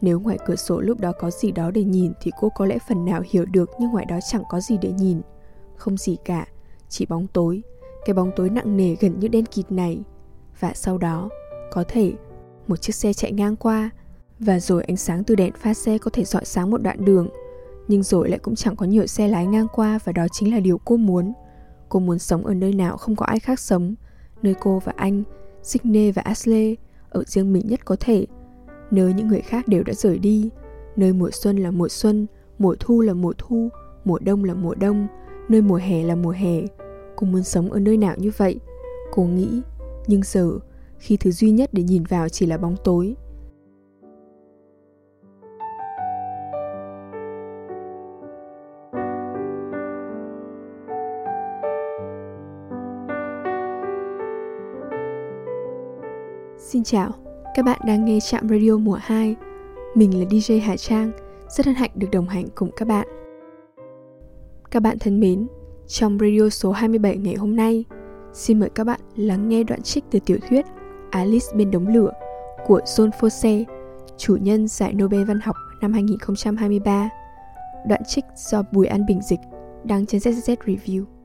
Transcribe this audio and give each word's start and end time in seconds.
Nếu 0.00 0.20
ngoài 0.20 0.38
cửa 0.46 0.56
sổ 0.56 0.80
lúc 0.80 1.00
đó 1.00 1.12
có 1.18 1.30
gì 1.30 1.52
đó 1.52 1.70
để 1.70 1.84
nhìn 1.84 2.12
thì 2.20 2.30
cô 2.40 2.48
có 2.48 2.66
lẽ 2.66 2.78
phần 2.88 3.04
nào 3.04 3.22
hiểu 3.30 3.44
được 3.44 3.70
nhưng 3.80 3.90
ngoài 3.90 4.04
đó 4.04 4.18
chẳng 4.30 4.42
có 4.48 4.60
gì 4.60 4.78
để 4.82 4.92
nhìn. 4.92 5.20
Không 5.76 5.96
gì 5.96 6.16
cả, 6.24 6.46
chỉ 6.88 7.06
bóng 7.06 7.26
tối, 7.26 7.62
cái 8.04 8.14
bóng 8.14 8.30
tối 8.36 8.50
nặng 8.50 8.76
nề 8.76 8.96
gần 9.00 9.20
như 9.20 9.28
đen 9.28 9.44
kịt 9.46 9.72
này. 9.72 10.02
Và 10.60 10.72
sau 10.74 10.98
đó, 10.98 11.28
có 11.72 11.84
thể 11.88 12.12
một 12.66 12.76
chiếc 12.76 12.94
xe 12.94 13.12
chạy 13.12 13.32
ngang 13.32 13.56
qua. 13.56 13.90
Và 14.38 14.60
rồi 14.60 14.82
ánh 14.82 14.96
sáng 14.96 15.24
từ 15.24 15.34
đèn 15.34 15.52
pha 15.52 15.74
xe 15.74 15.98
có 15.98 16.10
thể 16.10 16.24
dọi 16.24 16.44
sáng 16.44 16.70
một 16.70 16.82
đoạn 16.82 17.04
đường. 17.04 17.28
Nhưng 17.88 18.02
rồi 18.02 18.28
lại 18.28 18.38
cũng 18.38 18.54
chẳng 18.54 18.76
có 18.76 18.86
nhiều 18.86 19.06
xe 19.06 19.28
lái 19.28 19.46
ngang 19.46 19.66
qua 19.72 19.98
và 20.04 20.12
đó 20.12 20.26
chính 20.32 20.54
là 20.54 20.60
điều 20.60 20.78
cô 20.78 20.96
muốn. 20.96 21.32
Cô 21.88 22.00
muốn 22.00 22.18
sống 22.18 22.46
ở 22.46 22.54
nơi 22.54 22.72
nào 22.72 22.96
không 22.96 23.16
có 23.16 23.26
ai 23.26 23.40
khác 23.40 23.60
sống. 23.60 23.94
Nơi 24.42 24.54
cô 24.60 24.82
và 24.84 24.92
anh 24.96 25.22
Sydney 25.62 26.12
và 26.12 26.22
Ashley 26.22 26.76
ở 27.10 27.24
riêng 27.26 27.52
mình 27.52 27.66
nhất 27.66 27.84
có 27.84 27.96
thể 28.00 28.26
nơi 28.90 29.14
những 29.14 29.28
người 29.28 29.40
khác 29.40 29.68
đều 29.68 29.82
đã 29.82 29.92
rời 29.92 30.18
đi. 30.18 30.50
Nơi 30.96 31.12
mùa 31.12 31.30
xuân 31.30 31.56
là 31.56 31.70
mùa 31.70 31.88
xuân 31.88 32.26
mùa 32.58 32.76
thu 32.80 33.00
là 33.00 33.14
mùa 33.14 33.32
thu 33.38 33.68
mùa 34.04 34.18
đông 34.18 34.44
là 34.44 34.54
mùa 34.54 34.74
đông 34.74 35.06
nơi 35.48 35.62
mùa 35.62 35.76
hè 35.76 36.02
là 36.04 36.14
mùa 36.14 36.30
hè. 36.30 36.62
Cô 37.16 37.26
muốn 37.26 37.42
sống 37.42 37.70
ở 37.70 37.80
nơi 37.80 37.96
nào 37.96 38.14
như 38.18 38.30
vậy? 38.36 38.58
Cô 39.12 39.22
nghĩ 39.22 39.62
nhưng 40.06 40.20
giờ 40.24 40.58
khi 40.98 41.16
thứ 41.16 41.30
duy 41.30 41.50
nhất 41.50 41.70
để 41.72 41.82
nhìn 41.82 42.04
vào 42.04 42.28
chỉ 42.28 42.46
là 42.46 42.58
bóng 42.58 42.76
tối. 42.84 43.14
Xin 56.58 56.84
chào, 56.84 57.12
các 57.58 57.64
bạn 57.64 57.80
đang 57.84 58.04
nghe 58.04 58.20
Trạm 58.20 58.48
Radio 58.48 58.76
mùa 58.76 58.98
2 59.02 59.36
Mình 59.94 60.20
là 60.20 60.26
DJ 60.26 60.60
hà 60.62 60.76
Trang, 60.76 61.12
rất 61.48 61.66
hân 61.66 61.74
hạnh 61.74 61.90
được 61.94 62.06
đồng 62.12 62.28
hành 62.28 62.46
cùng 62.54 62.70
các 62.76 62.88
bạn. 62.88 63.08
Các 64.70 64.80
bạn 64.80 64.98
thân 64.98 65.20
mến, 65.20 65.46
trong 65.86 66.18
radio 66.18 66.48
số 66.48 66.72
27 66.72 67.16
ngày 67.16 67.34
hôm 67.34 67.56
nay 67.56 67.84
Xin 68.32 68.60
mời 68.60 68.70
các 68.74 68.84
bạn 68.84 69.00
lắng 69.16 69.48
nghe 69.48 69.62
đoạn 69.62 69.82
trích 69.82 70.04
từ 70.10 70.18
tiểu 70.26 70.38
thuyết 70.48 70.66
Alice 71.10 71.46
bên 71.54 71.70
đống 71.70 71.88
lửa 71.88 72.12
của 72.66 72.80
John 72.84 73.10
Fosse, 73.20 73.64
chủ 74.16 74.36
nhân 74.36 74.68
giải 74.68 74.94
Nobel 74.94 75.24
văn 75.24 75.40
học 75.40 75.56
năm 75.80 75.92
2023 75.92 77.08
Đoạn 77.88 78.02
trích 78.06 78.24
do 78.36 78.62
Bùi 78.72 78.86
An 78.86 79.06
Bình 79.06 79.20
dịch, 79.22 79.40
đăng 79.84 80.06
trên 80.06 80.20
ZZ 80.20 80.56
Review. 80.64 81.17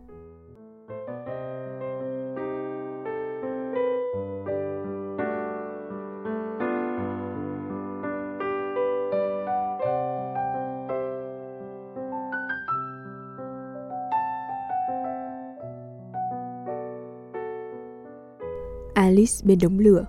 Louis 19.23 19.43
bên 19.43 19.59
đống 19.61 19.79
lửa. 19.79 20.05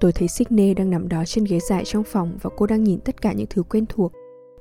Tôi 0.00 0.12
thấy 0.12 0.28
Sydney 0.28 0.74
đang 0.74 0.90
nằm 0.90 1.08
đó 1.08 1.24
trên 1.24 1.44
ghế 1.44 1.58
dài 1.68 1.84
trong 1.86 2.04
phòng 2.04 2.38
và 2.42 2.50
cô 2.56 2.66
đang 2.66 2.84
nhìn 2.84 3.00
tất 3.00 3.22
cả 3.22 3.32
những 3.32 3.46
thứ 3.50 3.62
quen 3.62 3.84
thuộc. 3.88 4.12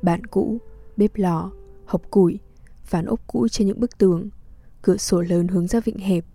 bạn 0.01 0.25
cũ, 0.25 0.57
bếp 0.97 1.11
lò, 1.15 1.51
hộp 1.85 2.11
củi, 2.11 2.39
ván 2.89 3.05
ốp 3.05 3.27
cũ 3.27 3.47
trên 3.47 3.67
những 3.67 3.79
bức 3.79 3.97
tường, 3.97 4.29
cửa 4.81 4.97
sổ 4.97 5.21
lớn 5.21 5.47
hướng 5.47 5.67
ra 5.67 5.79
vịnh 5.79 5.97
hẹp. 5.97 6.25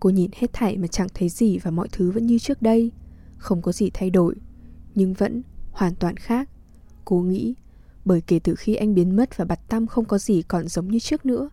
Cô 0.00 0.10
nhìn 0.10 0.30
hết 0.34 0.52
thảy 0.52 0.76
mà 0.76 0.86
chẳng 0.86 1.08
thấy 1.14 1.28
gì 1.28 1.58
và 1.58 1.70
mọi 1.70 1.88
thứ 1.92 2.10
vẫn 2.10 2.26
như 2.26 2.38
trước 2.38 2.62
đây. 2.62 2.90
Không 3.36 3.62
có 3.62 3.72
gì 3.72 3.90
thay 3.94 4.10
đổi, 4.10 4.34
nhưng 4.94 5.14
vẫn 5.14 5.42
hoàn 5.70 5.94
toàn 5.94 6.16
khác. 6.16 6.48
Cô 7.04 7.20
nghĩ, 7.20 7.54
bởi 8.04 8.20
kể 8.20 8.38
từ 8.44 8.54
khi 8.54 8.74
anh 8.74 8.94
biến 8.94 9.16
mất 9.16 9.36
và 9.36 9.44
bặt 9.44 9.60
tăm 9.68 9.86
không 9.86 10.04
có 10.04 10.18
gì 10.18 10.42
còn 10.42 10.68
giống 10.68 10.88
như 10.88 10.98
trước 10.98 11.26
nữa. 11.26 11.50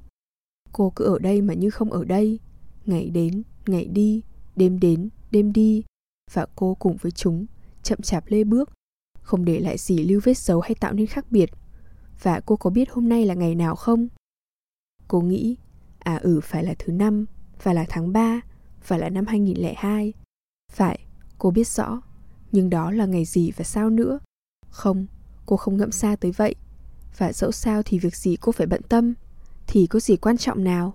Cô 0.71 0.93
cứ 0.95 1.05
ở 1.05 1.19
đây 1.19 1.41
mà 1.41 1.53
như 1.53 1.69
không 1.69 1.91
ở 1.91 2.03
đây. 2.05 2.39
Ngày 2.85 3.09
đến, 3.09 3.43
ngày 3.67 3.85
đi, 3.85 4.21
đêm 4.57 4.79
đến, 4.79 5.09
đêm 5.31 5.53
đi 5.53 5.83
và 6.31 6.45
cô 6.55 6.75
cùng 6.79 6.97
với 6.97 7.11
chúng 7.11 7.45
chậm 7.83 8.01
chạp 8.01 8.23
lê 8.27 8.43
bước, 8.43 8.69
không 9.21 9.45
để 9.45 9.59
lại 9.59 9.77
gì 9.77 9.97
lưu 9.97 10.21
vết 10.23 10.37
dấu 10.37 10.61
hay 10.61 10.75
tạo 10.75 10.93
nên 10.93 11.07
khác 11.07 11.25
biệt. 11.31 11.49
Và 12.21 12.39
cô 12.45 12.55
có 12.55 12.69
biết 12.69 12.89
hôm 12.91 13.09
nay 13.09 13.25
là 13.25 13.33
ngày 13.33 13.55
nào 13.55 13.75
không? 13.75 14.07
Cô 15.07 15.21
nghĩ, 15.21 15.57
à 15.99 16.15
ừ 16.15 16.39
phải 16.43 16.63
là 16.63 16.75
thứ 16.79 16.93
năm, 16.93 17.25
phải 17.59 17.75
là 17.75 17.85
tháng 17.89 18.13
3, 18.13 18.41
phải 18.81 18.99
là 18.99 19.09
năm 19.09 19.25
2002. 19.27 20.13
Phải, 20.71 21.05
cô 21.37 21.51
biết 21.51 21.67
rõ, 21.67 22.01
nhưng 22.51 22.69
đó 22.69 22.91
là 22.91 23.05
ngày 23.05 23.25
gì 23.25 23.51
và 23.51 23.63
sao 23.63 23.89
nữa? 23.89 24.19
Không, 24.69 25.07
cô 25.45 25.57
không 25.57 25.77
ngẫm 25.77 25.91
xa 25.91 26.15
tới 26.15 26.31
vậy. 26.31 26.55
Và 27.17 27.33
dẫu 27.33 27.51
sao 27.51 27.81
thì 27.83 27.99
việc 27.99 28.15
gì 28.15 28.35
cô 28.41 28.51
phải 28.51 28.67
bận 28.67 28.81
tâm, 28.89 29.13
thì 29.67 29.87
có 29.87 29.99
gì 29.99 30.17
quan 30.17 30.37
trọng 30.37 30.63
nào? 30.63 30.93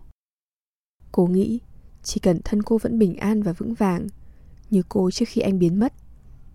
Cô 1.13 1.27
nghĩ, 1.27 1.61
chỉ 2.03 2.21
cần 2.21 2.41
thân 2.45 2.63
cô 2.63 2.79
vẫn 2.79 2.99
bình 2.99 3.17
an 3.17 3.43
và 3.43 3.53
vững 3.53 3.75
vàng, 3.75 4.07
Như 4.71 4.83
cô 4.89 5.11
trước 5.11 5.29
khi 5.29 5.41
anh 5.41 5.59
biến 5.59 5.79
mất. 5.79 5.93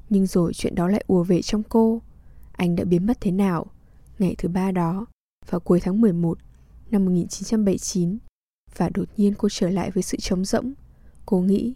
Nhưng 0.10 0.26
rồi 0.26 0.54
chuyện 0.54 0.76
đó 0.76 0.88
lại 0.88 1.04
ùa 1.08 1.24
về 1.24 1.42
trong 1.42 1.64
cô. 1.64 2.02
Anh 2.52 2.76
đã 2.76 2.84
biến 2.84 3.06
mất 3.06 3.18
thế 3.22 3.32
nào? 3.32 3.66
Ngày 4.20 4.36
thứ 4.38 4.50
ba 4.50 4.72
đó, 4.72 5.06
Vào 5.50 5.60
cuối 5.60 5.80
tháng 5.80 6.02
11 6.02 6.38
năm 6.92 7.06
1979 7.06 8.18
Và 8.78 8.90
đột 8.94 9.10
nhiên 9.18 9.34
cô 9.38 9.48
trở 9.52 9.70
lại 9.70 9.92
với 9.92 10.04
sự 10.04 10.18
trống 10.18 10.46
rỗng. 10.46 10.74
Cô 11.26 11.40
nghĩ, 11.40 11.76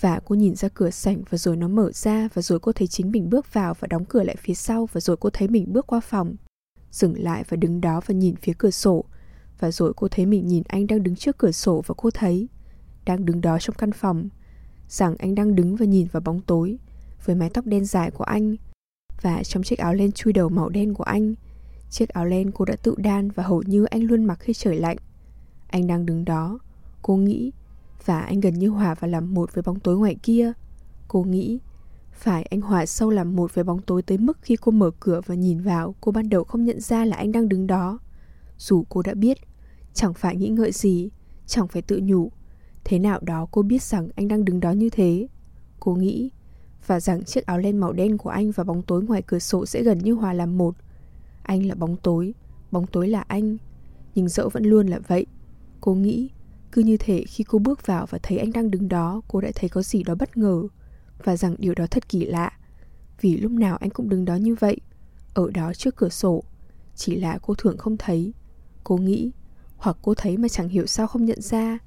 Và 0.00 0.20
cô 0.24 0.34
nhìn 0.34 0.54
ra 0.54 0.68
cửa 0.74 0.90
sảnh 0.90 1.22
và 1.30 1.38
rồi 1.38 1.56
nó 1.56 1.68
mở 1.68 1.92
ra 1.92 2.28
Và 2.34 2.42
rồi 2.42 2.60
cô 2.60 2.72
thấy 2.72 2.86
chính 2.88 3.10
mình 3.10 3.30
bước 3.30 3.52
vào 3.52 3.74
và 3.80 3.88
đóng 3.88 4.04
cửa 4.04 4.22
lại 4.22 4.36
phía 4.38 4.54
sau 4.54 4.88
Và 4.92 5.00
rồi 5.00 5.16
cô 5.16 5.30
thấy 5.30 5.48
mình 5.48 5.72
bước 5.72 5.86
qua 5.86 6.00
phòng. 6.00 6.36
Dừng 6.90 7.22
lại 7.22 7.44
và 7.48 7.56
đứng 7.56 7.80
đó 7.80 8.00
và 8.06 8.14
nhìn 8.14 8.36
phía 8.36 8.52
cửa 8.58 8.70
sổ, 8.70 9.04
Và 9.58 9.70
rồi 9.70 9.92
cô 9.96 10.08
thấy 10.08 10.26
mình 10.26 10.46
nhìn 10.46 10.62
anh 10.68 10.86
đang 10.86 11.02
đứng 11.02 11.16
trước 11.16 11.38
cửa 11.38 11.52
sổ 11.52 11.82
và 11.86 11.94
cô 11.98 12.10
thấy 12.10 12.48
đang 13.08 13.24
đứng 13.24 13.40
đó 13.40 13.58
trong 13.58 13.76
căn 13.78 13.92
phòng. 13.92 14.28
Rằng 14.88 15.16
anh 15.18 15.34
đang 15.34 15.54
đứng 15.54 15.76
và 15.76 15.86
nhìn 15.86 16.06
vào 16.12 16.20
bóng 16.20 16.40
tối, 16.40 16.78
với 17.24 17.36
mái 17.36 17.50
tóc 17.50 17.66
đen 17.66 17.84
dài 17.84 18.10
của 18.10 18.24
anh, 18.24 18.56
và 19.22 19.42
trong 19.42 19.62
chiếc 19.62 19.78
áo 19.78 19.94
len 19.94 20.12
chui 20.12 20.32
đầu 20.32 20.48
màu 20.48 20.68
đen 20.68 20.94
của 20.94 21.04
anh. 21.04 21.34
Chiếc 21.90 22.08
áo 22.08 22.24
len 22.24 22.50
cô 22.50 22.64
đã 22.64 22.76
tự 22.82 22.94
đan 22.98 23.30
và 23.30 23.42
hầu 23.42 23.62
như 23.62 23.84
anh 23.84 24.02
luôn 24.02 24.24
mặc 24.24 24.38
khi 24.40 24.52
trời 24.52 24.78
lạnh. 24.78 24.96
Anh 25.68 25.86
đang 25.86 26.06
đứng 26.06 26.24
đó, 26.24 26.58
cô 27.02 27.16
nghĩ, 27.16 27.52
và 28.04 28.20
anh 28.20 28.40
gần 28.40 28.54
như 28.54 28.68
hòa 28.68 28.94
và 28.94 29.08
làm 29.08 29.34
một 29.34 29.54
với 29.54 29.62
bóng 29.62 29.80
tối 29.80 29.98
ngoài 29.98 30.16
kia. 30.22 30.52
Cô 31.08 31.22
nghĩ, 31.22 31.58
phải 32.12 32.42
anh 32.42 32.60
hòa 32.60 32.86
sâu 32.86 33.10
làm 33.10 33.36
một 33.36 33.54
với 33.54 33.64
bóng 33.64 33.82
tối 33.82 34.02
tới 34.02 34.18
mức 34.18 34.38
khi 34.42 34.56
cô 34.56 34.72
mở 34.72 34.90
cửa 35.00 35.20
và 35.26 35.34
nhìn 35.34 35.60
vào, 35.60 35.94
cô 36.00 36.12
ban 36.12 36.28
đầu 36.28 36.44
không 36.44 36.64
nhận 36.64 36.80
ra 36.80 37.04
là 37.04 37.16
anh 37.16 37.32
đang 37.32 37.48
đứng 37.48 37.66
đó. 37.66 37.98
Dù 38.58 38.84
cô 38.88 39.02
đã 39.02 39.14
biết, 39.14 39.38
chẳng 39.94 40.14
phải 40.14 40.36
nghĩ 40.36 40.48
ngợi 40.48 40.72
gì, 40.72 41.10
chẳng 41.46 41.68
phải 41.68 41.82
tự 41.82 42.00
nhủ 42.02 42.30
Thế 42.88 42.98
nào 42.98 43.20
đó 43.22 43.46
cô 43.50 43.62
biết 43.62 43.82
rằng 43.82 44.08
anh 44.16 44.28
đang 44.28 44.44
đứng 44.44 44.60
đó 44.60 44.72
như 44.72 44.90
thế. 44.90 45.28
Cô 45.80 45.94
nghĩ, 45.94 46.30
Và 46.86 47.00
rằng 47.00 47.24
chiếc 47.24 47.46
áo 47.46 47.58
len 47.58 47.76
màu 47.76 47.92
đen 47.92 48.18
của 48.18 48.30
anh 48.30 48.50
và 48.50 48.64
bóng 48.64 48.82
tối 48.82 49.02
ngoài 49.02 49.22
cửa 49.22 49.38
sổ 49.38 49.66
sẽ 49.66 49.82
gần 49.82 49.98
như 49.98 50.12
hòa 50.12 50.32
làm 50.32 50.58
một. 50.58 50.74
Anh 51.42 51.66
là 51.66 51.74
bóng 51.74 51.96
tối 51.96 52.34
Bóng 52.70 52.86
tối 52.86 53.08
là 53.08 53.20
anh. 53.20 53.56
Nhưng 54.14 54.28
dẫu 54.28 54.48
vẫn 54.48 54.64
luôn 54.64 54.86
là 54.86 54.98
vậy, 54.98 55.26
Cô 55.80 55.94
nghĩ 55.94 56.30
Cứ 56.72 56.82
như 56.82 56.96
thể 56.96 57.24
khi 57.28 57.44
cô 57.44 57.58
bước 57.58 57.86
vào 57.86 58.06
và 58.10 58.18
thấy 58.22 58.38
anh 58.38 58.52
đang 58.52 58.70
đứng 58.70 58.88
đó, 58.88 59.20
Cô 59.28 59.40
đã 59.40 59.50
thấy 59.54 59.68
có 59.68 59.82
gì 59.82 60.02
đó 60.02 60.14
bất 60.14 60.36
ngờ. 60.36 60.62
Và 61.24 61.36
rằng 61.36 61.54
điều 61.58 61.74
đó 61.74 61.86
thật 61.90 62.08
kỳ 62.08 62.24
lạ, 62.24 62.52
Vì 63.20 63.36
lúc 63.36 63.52
nào 63.52 63.76
anh 63.76 63.90
cũng 63.90 64.08
đứng 64.08 64.24
đó 64.24 64.34
như 64.36 64.54
vậy, 64.54 64.80
Ở 65.34 65.50
đó 65.50 65.72
trước 65.74 65.96
cửa 65.96 66.08
sổ. 66.08 66.42
Chỉ 66.94 67.16
là 67.16 67.38
cô 67.42 67.54
thường 67.54 67.78
không 67.78 67.96
thấy. 67.96 68.32
Cô 68.84 68.96
nghĩ, 68.96 69.30
Hoặc 69.76 69.96
cô 70.02 70.14
thấy 70.14 70.36
mà 70.36 70.48
chẳng 70.48 70.68
hiểu 70.68 70.86
sao 70.86 71.06
không 71.06 71.24
nhận 71.24 71.40
ra 71.40 71.78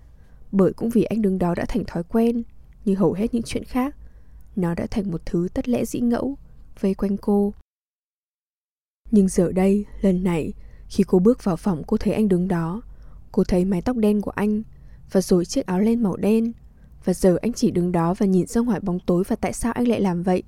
bởi 0.51 0.73
cũng 0.73 0.89
vì 0.89 1.03
anh 1.03 1.21
đứng 1.21 1.37
đó 1.37 1.55
đã 1.55 1.65
thành 1.65 1.83
thói 1.87 2.03
quen 2.03 2.43
Như 2.85 2.95
hầu 2.95 3.13
hết 3.13 3.33
những 3.33 3.43
chuyện 3.43 3.63
khác. 3.63 3.95
Nó 4.55 4.75
đã 4.75 4.87
thành 4.91 5.11
một 5.11 5.21
thứ 5.25 5.47
tất 5.53 5.69
lẽ 5.69 5.85
dĩ 5.85 5.99
ngẫu 5.99 6.37
Vây 6.79 6.93
quanh 6.93 7.17
cô. 7.17 7.53
Nhưng 9.11 9.27
giờ 9.27 9.51
đây, 9.51 9.85
lần 10.01 10.23
này 10.23 10.53
Khi 10.87 11.03
cô 11.07 11.19
bước 11.19 11.43
vào 11.43 11.57
phòng 11.57 11.83
cô 11.87 11.97
thấy 11.97 12.13
anh 12.13 12.27
đứng 12.27 12.47
đó 12.47 12.81
Cô 13.31 13.43
thấy 13.43 13.65
mái 13.65 13.81
tóc 13.81 13.97
đen 13.97 14.21
của 14.21 14.31
anh 14.31 14.63
Và 15.11 15.21
rồi 15.21 15.45
chiếc 15.45 15.65
áo 15.65 15.79
len 15.79 16.03
màu 16.03 16.15
đen. 16.15 16.53
Và 17.05 17.13
giờ 17.13 17.37
anh 17.41 17.53
chỉ 17.53 17.71
đứng 17.71 17.91
đó 17.91 18.13
và 18.13 18.25
nhìn 18.25 18.47
ra 18.47 18.61
ngoài 18.61 18.79
bóng 18.79 18.99
tối 18.99 19.23
Và 19.27 19.35
tại 19.35 19.53
sao 19.53 19.73
anh 19.73 19.87
lại 19.87 20.01
làm 20.01 20.23
vậy? 20.23 20.43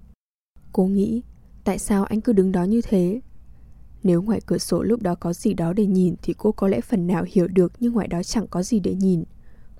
Cô 0.71 0.85
nghĩ 0.85 1.21
Tại 1.63 1.79
sao 1.79 2.03
anh 2.03 2.21
cứ 2.21 2.33
đứng 2.33 2.51
đó 2.51 2.63
như 2.63 2.81
thế? 2.81 3.21
Nếu 4.03 4.21
ngoài 4.21 4.41
cửa 4.45 4.57
sổ 4.57 4.83
lúc 4.83 5.01
đó 5.01 5.15
có 5.15 5.33
gì 5.33 5.53
đó 5.53 5.73
để 5.73 5.85
nhìn 5.85 6.15
Thì 6.21 6.33
cô 6.37 6.51
có 6.51 6.67
lẽ 6.67 6.81
phần 6.81 7.07
nào 7.07 7.25
hiểu 7.27 7.47
được 7.47 7.73
Nhưng 7.79 7.93
ngoài 7.93 8.07
đó 8.07 8.23
chẳng 8.23 8.47
có 8.47 8.63
gì 8.63 8.79
để 8.79 8.93
nhìn 8.93 9.23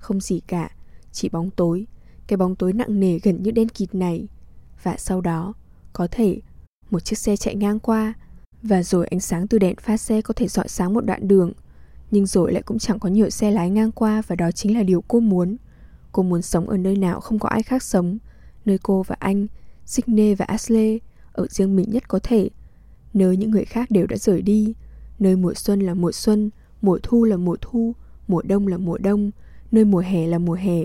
không 0.04 0.20
gì 0.20 0.40
cả, 0.46 0.70
chỉ 1.12 1.28
bóng 1.28 1.50
tối, 1.50 1.86
cái 2.26 2.36
bóng 2.36 2.56
tối 2.56 2.72
nặng 2.72 3.00
nề 3.00 3.18
gần 3.18 3.42
như 3.42 3.50
đen 3.50 3.68
kịt 3.68 3.94
này. 3.94 4.28
Và 4.82 4.96
sau 4.98 5.20
đó, 5.20 5.54
có 5.92 6.08
thể 6.10 6.40
một 6.90 7.00
chiếc 7.00 7.18
xe 7.18 7.36
chạy 7.36 7.54
ngang 7.54 7.80
qua 7.80 8.14
và 8.62 8.82
rồi 8.82 9.06
ánh 9.06 9.20
sáng 9.20 9.48
từ 9.48 9.58
đèn 9.58 9.76
pha 9.76 9.96
xe 9.96 10.22
có 10.22 10.34
thể 10.34 10.48
dọi 10.48 10.68
sáng 10.68 10.94
một 10.94 11.04
đoạn 11.04 11.28
đường. 11.28 11.52
Nhưng 12.10 12.26
rồi 12.26 12.52
lại 12.52 12.62
cũng 12.62 12.78
chẳng 12.78 12.98
có 12.98 13.08
nhiều 13.08 13.30
xe 13.30 13.50
lái 13.50 13.70
ngang 13.70 13.92
qua 13.92 14.22
và 14.26 14.36
đó 14.36 14.50
chính 14.50 14.76
là 14.76 14.82
điều 14.82 15.00
cô 15.08 15.20
muốn. 15.20 15.56
Cô 16.12 16.22
muốn 16.22 16.42
sống 16.42 16.68
ở 16.68 16.76
nơi 16.76 16.96
nào 16.96 17.20
không 17.20 17.38
có 17.38 17.48
ai 17.48 17.62
khác 17.62 17.82
sống, 17.82 18.18
nơi 18.64 18.78
cô 18.82 19.02
và 19.02 19.16
anh, 19.18 19.46
Sydney 19.86 20.34
và 20.34 20.44
Ashley, 20.44 21.00
ở 21.32 21.46
riêng 21.50 21.76
mình 21.76 21.90
nhất 21.90 22.08
có 22.08 22.18
thể, 22.22 22.50
nơi 23.14 23.36
những 23.36 23.50
người 23.50 23.64
khác 23.64 23.90
đều 23.90 24.06
đã 24.06 24.16
rời 24.16 24.42
đi, 24.42 24.74
nơi 25.18 25.36
mùa 25.36 25.54
xuân 25.54 25.80
là 25.80 25.94
mùa 25.94 26.12
xuân, 26.12 26.50
mùa 26.82 26.98
thu 27.02 27.24
là 27.24 27.36
mùa 27.36 27.56
thu, 27.60 27.94
mùa 28.28 28.42
đông 28.42 28.66
là 28.66 28.76
mùa 28.76 28.98
đông, 28.98 29.30
nơi 29.74 29.84
mùa 29.84 29.98
hè 29.98 30.26
là 30.26 30.38
mùa 30.38 30.54
hè. 30.54 30.84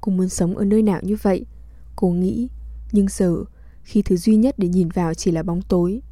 Cô 0.00 0.12
muốn 0.12 0.28
sống 0.28 0.56
ở 0.56 0.64
nơi 0.64 0.82
nào 0.82 1.00
như 1.02 1.16
vậy? 1.22 1.46
Cô 1.96 2.08
nghĩ, 2.08 2.48
nhưng 2.92 3.06
giờ, 3.08 3.44
khi 3.82 4.02
thứ 4.02 4.16
duy 4.16 4.36
nhất 4.36 4.54
để 4.58 4.68
nhìn 4.68 4.88
vào 4.88 5.14
chỉ 5.14 5.30
là 5.30 5.42
bóng 5.42 5.62
tối, 5.62 6.02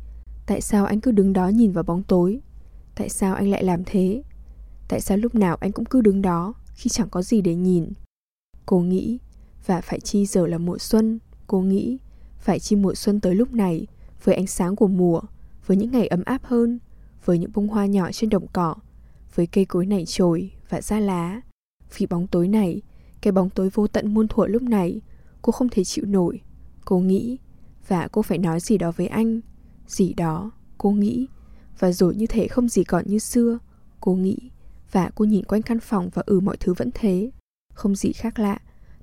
tại 0.47 0.61
sao 0.61 0.87
anh 0.87 1.01
cứ 1.01 1.11
đứng 1.11 1.33
đó 1.33 1.49
nhìn 1.49 1.73
vào 1.73 1.85
bóng 1.85 2.03
tối? 2.03 2.41
Tại 2.95 3.09
sao 3.09 3.35
anh 3.35 3.49
lại 3.49 3.65
làm 3.65 3.83
thế? 3.87 4.23
Tại 4.89 5.01
sao 5.01 5.17
lúc 5.17 5.35
nào 5.35 5.57
anh 5.61 5.73
cũng 5.73 5.85
cứ 5.85 6.01
đứng 6.01 6.23
đó 6.23 6.55
khi 6.75 6.91
chẳng 6.91 7.09
có 7.11 7.23
gì 7.23 7.41
để 7.41 7.55
nhìn? 7.55 7.93
Cô 8.67 8.81
nghĩ, 8.81 9.19
và 9.67 9.81
phải 9.81 10.01
chi 10.01 10.27
giờ 10.27 10.47
là 10.47 10.59
mùa 10.59 10.79
xuân, 10.79 11.19
cô 11.47 11.61
nghĩ, 11.61 11.99
phải 12.39 12.61
chi 12.61 12.77
mùa 12.77 12.95
xuân 12.95 13.21
tới 13.21 13.35
lúc 13.35 13.53
này, 13.53 13.87
với 14.25 14.35
ánh 14.35 14.47
sáng 14.47 14.77
của 14.77 14.89
mùa, 14.89 15.21
với 15.67 15.77
những 15.77 15.91
ngày 15.93 16.07
ấm 16.07 16.23
áp 16.25 16.45
hơn, 16.45 16.79
với 17.25 17.39
những 17.39 17.51
bông 17.55 17.69
hoa 17.69 17.87
nhỏ 17.87 18.13
trên 18.13 18.31
đồng 18.31 18.47
cỏ, 18.53 18.75
với 19.35 19.47
cây 19.47 19.65
cối 19.65 19.87
nảy 19.87 20.05
trồi 20.07 20.51
và 20.69 20.81
ra 20.81 21.01
lá. 21.01 21.41
Vì 21.97 22.07
bóng 22.07 22.27
tối 22.27 22.49
này, 22.49 22.83
cái 23.21 23.33
bóng 23.33 23.51
tối 23.51 23.71
vô 23.75 23.87
tận 23.87 24.15
muôn 24.15 24.29
thuở 24.29 24.47
lúc 24.47 24.63
này, 24.63 25.01
cô 25.43 25.53
không 25.53 25.69
thể 25.69 25.85
chịu 25.85 26.05
nổi. 26.05 26.41
Cô 26.85 26.99
nghĩ, 26.99 27.39
và 27.89 28.09
cô 28.09 28.23
phải 28.23 28.39
nói 28.39 28.61
gì 28.61 28.79
đó 28.79 28.93
với 28.97 29.07
anh. 29.07 29.41
Gì 29.87 30.13
đó, 30.13 30.51
cô 30.79 30.91
nghĩ, 30.91 31.27
và 31.79 31.93
rồi 31.93 32.15
như 32.15 32.27
thể 32.27 32.49
không 32.49 32.69
gì 32.69 32.85
còn 32.85 33.05
như 33.07 33.19
xưa. 33.19 33.59
Cô 34.01 34.15
nghĩ, 34.15 34.37
và 34.93 35.11
cô 35.15 35.25
nhìn 35.25 35.45
quanh 35.45 35.63
căn 35.63 35.81
phòng 35.81 36.11
và 36.15 36.23
ừ 36.27 36.41
mọi 36.41 36.57
thứ 36.57 36.75
vẫn 36.75 36.91
thế. 36.95 37.31
Không 37.75 37.95
gì 37.95 38.13
khác 38.13 38.39
lạ. 38.39 38.59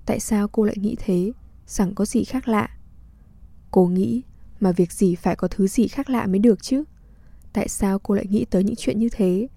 Tại 0.06 0.20
sao 0.20 0.48
cô 0.48 0.64
lại 0.64 0.76
nghĩ 0.80 0.96
thế? 1.00 1.32
chẳng 1.68 1.96
có 1.96 2.06
gì 2.06 2.24
khác 2.24 2.48
lạ? 2.48 2.70
Cô 3.72 3.88
nghĩ, 3.88 4.22
mà 4.60 4.72
việc 4.72 4.92
gì 4.92 5.16
phải 5.16 5.36
có 5.36 5.48
thứ 5.48 5.68
gì 5.68 5.88
khác 5.88 6.10
lạ 6.10 6.26
mới 6.28 6.40
được 6.40 6.64
chứ? 6.64 6.84
Tại 7.54 7.68
sao 7.68 8.00
cô 8.00 8.16
lại 8.16 8.26
nghĩ 8.30 8.46
tới 8.46 8.64
những 8.64 8.76
chuyện 8.76 9.00
như 9.00 9.10
thế? 9.12 9.48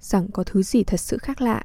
Rằng 0.00 0.28
có 0.32 0.44
thứ 0.44 0.62
gì 0.62 0.84
thật 0.84 1.00
sự 1.00 1.18
khác 1.18 1.40
lạ? 1.40 1.64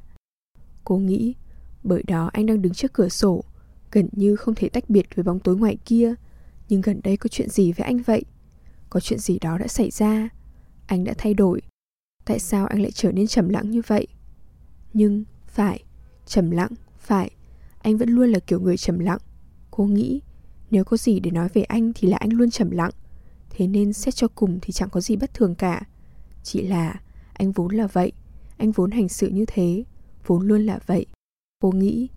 Cô 0.89 0.97
nghĩ, 0.97 1.35
bởi 1.83 2.03
đó 2.03 2.29
anh 2.33 2.45
đang 2.45 2.61
đứng 2.61 2.73
trước 2.73 2.93
cửa 2.93 3.09
sổ, 3.09 3.43
gần 3.91 4.09
như 4.11 4.35
không 4.35 4.55
thể 4.55 4.69
tách 4.69 4.89
biệt 4.89 5.15
với 5.15 5.23
bóng 5.23 5.39
tối 5.39 5.57
ngoài 5.57 5.77
kia. 5.85 6.13
Nhưng 6.69 6.81
gần 6.81 6.99
đây 7.03 7.17
có 7.17 7.27
chuyện 7.27 7.49
gì 7.49 7.71
với 7.71 7.85
anh 7.85 7.97
vậy? 7.97 8.25
Có 8.89 8.99
chuyện 8.99 9.19
gì 9.19 9.39
đó 9.39 9.57
đã 9.57 9.67
xảy 9.67 9.91
ra. 9.91 10.29
Anh 10.85 11.03
đã 11.03 11.13
thay 11.17 11.33
đổi. 11.33 11.61
Tại 12.25 12.39
sao 12.39 12.65
anh 12.67 12.81
lại 12.81 12.91
trở 12.91 13.11
nên 13.11 13.27
trầm 13.27 13.49
lặng 13.49 13.71
như 13.71 13.81
vậy? 13.87 14.07
Nhưng, 14.93 15.23
phải, 15.47 15.83
trầm 16.25 16.51
lặng, 16.51 16.71
phải. 16.99 17.31
Anh 17.81 17.97
vẫn 17.97 18.09
luôn 18.09 18.29
là 18.29 18.39
kiểu 18.39 18.59
người 18.59 18.77
trầm 18.77 18.99
lặng. 18.99 19.19
Cô 19.71 19.85
nghĩ, 19.85 20.21
nếu 20.71 20.83
có 20.83 20.97
gì 20.97 21.19
để 21.19 21.31
nói 21.31 21.49
về 21.53 21.61
anh 21.61 21.91
thì 21.95 22.07
là 22.07 22.17
anh 22.17 22.29
luôn 22.29 22.49
trầm 22.49 22.71
lặng. 22.71 22.91
Thế 23.49 23.67
nên 23.67 23.93
xét 23.93 24.15
cho 24.15 24.27
cùng 24.27 24.59
thì 24.61 24.73
chẳng 24.73 24.89
có 24.89 25.01
gì 25.01 25.15
bất 25.15 25.33
thường 25.33 25.55
cả. 25.55 25.87
Chỉ 26.43 26.67
là 26.67 27.01
anh 27.33 27.51
vốn 27.51 27.75
là 27.75 27.87
vậy, 27.87 28.11
anh 28.57 28.71
vốn 28.71 28.91
hành 28.91 29.09
sự 29.09 29.27
như 29.27 29.45
thế, 29.47 29.83
vốn 30.25 30.47
luôn 30.47 30.65
là 30.65 30.79
vậy. 30.85 31.05
Cô 31.61 31.71
nghĩ, 31.71 32.09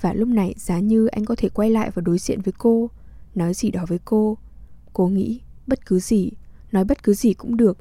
và 0.00 0.12
lúc 0.12 0.28
này 0.28 0.54
giá 0.56 0.78
như 0.78 1.06
anh 1.06 1.24
có 1.24 1.34
thể 1.38 1.48
quay 1.48 1.70
lại 1.70 1.90
và 1.94 2.02
đối 2.02 2.18
diện 2.18 2.40
với 2.40 2.52
cô, 2.58 2.90
nói 3.34 3.54
gì 3.54 3.70
đó 3.70 3.84
với 3.88 3.98
cô. 4.04 4.38
Cô 4.92 5.08
nghĩ, 5.08 5.40
bất 5.66 5.86
cứ 5.86 6.00
gì, 6.00 6.30
nói 6.72 6.84
bất 6.84 7.02
cứ 7.02 7.14
gì 7.14 7.34
cũng 7.34 7.56
được. 7.56 7.78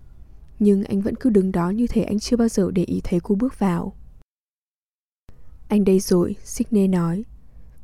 Nhưng 0.59 0.83
anh 0.83 1.01
vẫn 1.01 1.15
cứ 1.15 1.29
đứng 1.29 1.51
đó 1.51 1.69
như 1.69 1.87
thể 1.87 2.03
anh 2.03 2.19
chưa 2.19 2.37
bao 2.37 2.47
giờ 2.47 2.71
để 2.71 2.83
ý 2.83 3.01
thấy 3.03 3.19
cô 3.23 3.35
bước 3.35 3.59
vào. 3.59 3.93
Anh 5.67 5.83
đây 5.85 5.99
rồi, 5.99 6.35
Sydney 6.43 6.87
nói. 6.87 7.25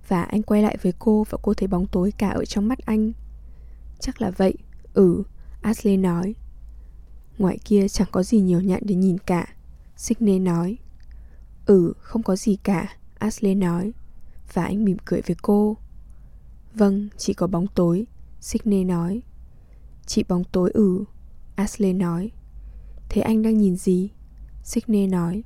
Và 0.08 0.24
anh 0.24 0.44
quay 0.44 0.62
lại 0.64 0.78
với 0.82 0.94
cô 1.00 1.26
và 1.30 1.38
cô 1.42 1.54
thấy 1.54 1.68
bóng 1.68 1.88
tối 1.88 2.14
cả 2.18 2.30
ở 2.30 2.46
trong 2.46 2.68
mắt 2.68 2.80
anh. 2.86 3.12
Chắc 4.00 4.22
là 4.22 4.32
vậy, 4.32 4.54
ừ, 4.94 5.24
Ashley 5.62 5.98
nói. 5.98 6.36
Ngoài 7.38 7.58
kia 7.66 7.88
chẳng 7.88 8.08
có 8.12 8.24
gì 8.24 8.40
nhiều 8.40 8.62
nhặn 8.62 8.82
để 8.86 8.96
nhìn 8.96 9.18
cả, 9.18 9.56
Sydney 9.96 10.40
nói. 10.40 10.78
Ừ, 11.68 11.94
không 12.00 12.24
có 12.24 12.36
gì 12.36 12.56
cả, 12.64 12.98
Ashley 13.18 13.56
nói. 13.56 13.94
Và 14.54 14.64
anh 14.64 14.86
mỉm 14.86 14.98
cười 15.06 15.22
với 15.22 15.36
cô. 15.42 15.78
Vâng, 16.74 17.10
chỉ 17.18 17.34
có 17.34 17.48
bóng 17.48 17.68
tối, 17.76 18.06
Sydney 18.42 18.84
nói. 18.84 19.22
Chỉ 20.06 20.24
bóng 20.24 20.44
tối 20.44 20.72
ừ, 20.74 21.04
Ashley 21.56 21.94
nói. 21.94 22.32
Thế 23.10 23.22
anh 23.22 23.42
đang 23.42 23.58
nhìn 23.58 23.76
gì? 23.76 24.10
Sydney 24.64 25.08
nói. 25.08 25.44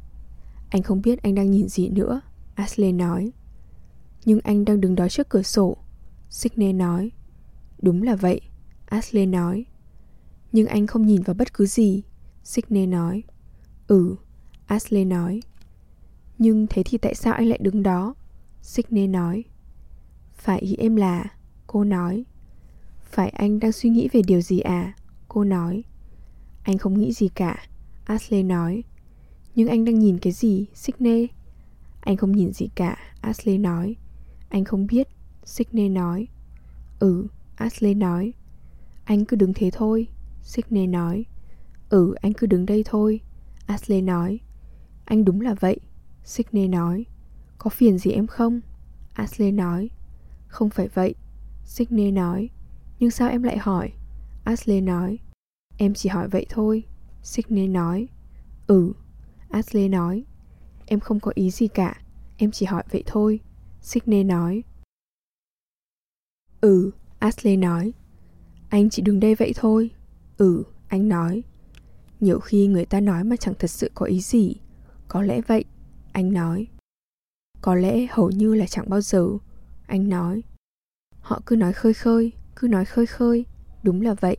Anh 0.69 0.83
không 0.83 1.01
biết 1.01 1.23
anh 1.23 1.35
đang 1.35 1.51
nhìn 1.51 1.69
gì 1.69 1.89
nữa, 1.89 2.21
Ashley 2.55 2.91
nói. 2.91 3.31
Nhưng 4.25 4.39
anh 4.43 4.65
đang 4.65 4.81
đứng 4.81 4.95
đó 4.95 5.09
trước 5.09 5.29
cửa 5.29 5.43
sổ, 5.43 5.77
Sydney 6.29 6.73
nói. 6.73 7.11
Đúng 7.81 8.03
là 8.03 8.15
vậy, 8.15 8.41
Ashley 8.85 9.25
nói. 9.25 9.65
Nhưng 10.51 10.67
anh 10.67 10.87
không 10.87 11.07
nhìn 11.07 11.21
vào 11.21 11.33
bất 11.33 11.53
cứ 11.53 11.65
gì, 11.65 12.03
Sydney 12.43 12.85
nói. 12.85 13.23
Ừ, 13.87 14.15
Ashley 14.65 15.05
nói. 15.05 15.41
Nhưng 16.41 16.67
thế 16.69 16.83
thì 16.85 16.97
tại 16.97 17.15
sao 17.15 17.33
anh 17.33 17.47
lại 17.47 17.59
đứng 17.61 17.83
đó? 17.83 18.15
Signe 18.61 19.07
nói. 19.07 19.43
Phải 20.33 20.59
ý 20.59 20.75
em 20.75 20.95
là, 20.95 21.25
cô 21.67 21.83
nói. 21.83 22.25
Phải 23.03 23.29
anh 23.29 23.59
đang 23.59 23.71
suy 23.71 23.89
nghĩ 23.89 24.07
về 24.13 24.21
điều 24.27 24.41
gì 24.41 24.59
à? 24.59 24.93
Cô 25.27 25.43
nói. 25.43 25.83
Anh 26.63 26.77
không 26.77 26.99
nghĩ 26.99 27.13
gì 27.13 27.27
cả, 27.27 27.65
Ashley 28.05 28.43
nói. 28.43 28.83
Nhưng 29.55 29.67
anh 29.67 29.85
đang 29.85 29.99
nhìn 29.99 30.19
cái 30.19 30.33
gì, 30.33 30.65
Signe 30.73 31.27
Anh 32.01 32.17
không 32.17 32.31
nhìn 32.31 32.53
gì 32.53 32.69
cả, 32.75 32.97
Ashley 33.21 33.57
nói. 33.57 33.95
Anh 34.49 34.65
không 34.65 34.87
biết, 34.87 35.07
Signe 35.45 35.89
nói. 35.89 36.27
Ừ, 36.99 37.27
Ashley 37.55 37.93
nói. 37.93 38.33
Anh 39.03 39.25
cứ 39.25 39.37
đứng 39.37 39.53
thế 39.53 39.69
thôi, 39.73 40.07
Signe 40.43 40.87
nói. 40.87 41.25
Ừ, 41.89 42.13
anh 42.21 42.33
cứ 42.33 42.47
đứng 42.47 42.65
đây 42.65 42.83
thôi, 42.85 43.19
Ashley 43.65 44.01
nói. 44.01 44.39
Anh 45.05 45.25
đúng 45.25 45.41
là 45.41 45.53
vậy, 45.59 45.79
Sydney 46.23 46.67
nói. 46.67 47.05
Có 47.57 47.69
phiền 47.69 47.97
gì 47.97 48.11
em 48.11 48.27
không? 48.27 48.61
Ashley 49.13 49.51
nói. 49.51 49.89
Không 50.47 50.69
phải 50.69 50.87
vậy, 50.87 51.15
Sydney 51.65 52.11
nói. 52.11 52.49
Nhưng 52.99 53.11
sao 53.11 53.29
em 53.29 53.43
lại 53.43 53.57
hỏi? 53.57 53.91
Ashley 54.43 54.81
nói. 54.81 55.19
Em 55.77 55.93
chỉ 55.93 56.09
hỏi 56.09 56.27
vậy 56.27 56.45
thôi, 56.49 56.83
Sydney 57.23 57.67
nói. 57.67 58.07
Ừ, 58.67 58.93
Ashley 59.49 59.89
nói. 59.89 60.23
Em 60.85 60.99
không 60.99 61.19
có 61.19 61.31
ý 61.35 61.51
gì 61.51 61.67
cả, 61.67 62.01
em 62.37 62.51
chỉ 62.51 62.65
hỏi 62.65 62.83
vậy 62.91 63.03
thôi, 63.05 63.39
Sydney 63.81 64.23
nói. 64.23 64.63
Ừ, 66.61 66.91
Ashley 67.19 67.57
nói. 67.57 67.93
Anh 68.69 68.89
chỉ 68.89 69.01
đứng 69.01 69.19
đây 69.19 69.35
vậy 69.35 69.53
thôi. 69.55 69.89
Ừ, 70.37 70.63
anh 70.87 71.07
nói. 71.09 71.43
Nhiều 72.19 72.39
khi 72.39 72.67
người 72.67 72.85
ta 72.85 72.99
nói 72.99 73.23
mà 73.23 73.35
chẳng 73.35 73.53
thật 73.59 73.67
sự 73.67 73.91
có 73.93 74.05
ý 74.05 74.21
gì. 74.21 74.55
Có 75.07 75.21
lẽ 75.21 75.41
vậy, 75.41 75.65
anh 76.13 76.33
nói. 76.33 76.67
Có 77.61 77.75
lẽ 77.75 78.07
hầu 78.09 78.31
như 78.31 78.53
là 78.53 78.65
chẳng 78.65 78.89
bao 78.89 79.01
giờ, 79.01 79.27
anh 79.87 80.09
nói. 80.09 80.43
Họ 81.19 81.41
cứ 81.45 81.55
nói 81.55 81.73
khơi 81.73 81.93
khơi, 81.93 82.31
cứ 82.55 82.67
nói 82.67 82.85
khơi 82.85 83.05
khơi. 83.05 83.45
Đúng 83.83 84.01
là 84.01 84.13
vậy, 84.13 84.37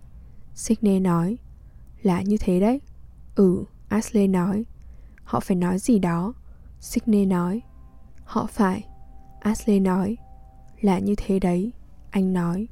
Sydney 0.55 1.01
nói. 1.01 1.39
Là 2.03 2.23
như 2.23 2.37
thế 2.41 2.61
đấy. 2.61 2.81
Ừ, 3.35 3.65
Ashley 3.89 4.29
nói. 4.29 4.65
Họ 5.25 5.41
phải 5.41 5.57
nói 5.57 5.79
gì 5.79 5.99
đó. 5.99 6.35
Sydney 6.81 7.27
nói. 7.27 7.63
Họ 8.25 8.47
phải. 8.47 8.89
Ashley 9.41 9.81
nói. 9.81 10.17
Là 10.81 10.99
như 10.99 11.15
thế 11.17 11.39
đấy, 11.39 11.73
anh 12.11 12.33
nói. 12.33 12.69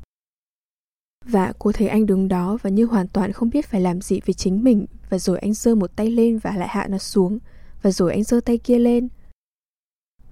Và 1.25 1.53
cô 1.59 1.73
thấy 1.73 1.89
anh 1.89 2.07
đứng 2.07 2.29
đó 2.29 2.59
và 2.63 2.71
như 2.71 2.85
hoàn 2.85 3.09
toàn 3.09 3.33
không 3.33 3.51
biết 3.51 3.67
phải 3.67 3.81
làm 3.81 4.01
gì 4.01 4.21
với 4.27 4.35
chính 4.35 4.65
mình 4.65 4.87
và 5.09 5.19
rồi 5.19 5.39
anh 5.39 5.55
giơ 5.55 5.75
một 5.75 5.97
tay 5.97 6.11
lên 6.11 6.39
và 6.39 6.57
lại 6.57 6.69
hạ 6.69 6.87
nó 6.91 6.99
xuống 6.99 7.39
và 7.83 7.91
rồi 7.91 8.13
anh 8.13 8.23
giơ 8.23 8.41
tay 8.41 8.59
kia 8.59 8.79
lên. 8.79 9.09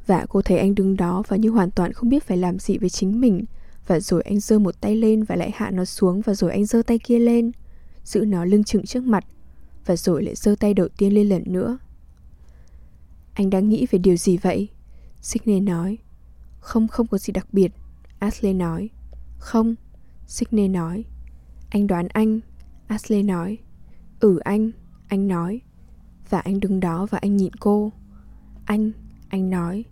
Và 0.07 0.27
cô 0.29 0.43
thấy 0.43 0.59
anh 0.59 0.75
đứng 0.75 0.97
đó 0.97 1.23
và 1.29 1.37
như 1.37 1.51
hoàn 1.51 1.71
toàn 1.71 1.93
không 1.93 2.09
biết 2.09 2.25
phải 2.25 2.37
làm 2.37 2.59
gì 2.59 2.79
với 2.79 2.91
chính 2.91 3.21
mình 3.21 3.45
và 3.87 4.01
rồi 4.01 4.23
anh 4.23 4.41
giơ 4.41 4.59
một 4.59 4.81
tay 4.81 4.97
lên 4.97 5.25
và 5.25 5.37
lại 5.37 5.51
hạ 5.55 5.71
nó 5.71 5.85
xuống 5.85 6.21
và 6.21 6.35
rồi 6.35 6.51
anh 6.51 6.65
giơ 6.65 6.83
tay 6.83 6.99
kia 6.99 7.19
lên, 7.19 7.53
giữ 8.05 8.25
nó 8.25 8.45
lưng 8.45 8.65
chừng 8.65 8.87
trước 8.87 9.05
mặt 9.05 9.25
và 9.87 9.97
rồi 9.97 10.23
lại 10.23 10.35
giơ 10.35 10.55
tay 10.61 10.75
đầu 10.75 10.89
tiên 10.89 11.15
lên 11.15 11.29
lần 11.29 11.43
nữa. 11.47 11.79
Anh 13.35 13.51
đang 13.51 13.69
nghĩ 13.69 13.87
về 13.91 13.99
điều 13.99 14.17
gì 14.17 14.37
vậy? 14.37 14.69
Sydney 15.21 15.61
nói. 15.61 15.99
Không, 16.61 16.89
không 16.89 17.07
có 17.07 17.19
gì 17.19 17.33
đặc 17.33 17.47
biệt. 17.53 17.73
Ashley 18.19 18.55
nói. 18.55 18.91
Không, 19.39 19.75
Sydney 20.27 20.69
nói. 20.69 21.05
Anh 21.71 21.87
đoán 21.87 22.09
anh. 22.09 22.41
Ashley 22.87 23.23
nói. 23.23 23.59
Ừ 24.21 24.39
anh, 24.39 24.71
anh 25.09 25.29
nói. 25.29 25.61
Và 26.31 26.39
anh 26.39 26.61
đứng 26.61 26.81
đó 26.81 27.07
và 27.11 27.19
anh 27.19 27.37
nhìn 27.37 27.53
cô. 27.61 27.93
Anh, 28.65 28.93
anh 29.29 29.51
nói. 29.51 29.85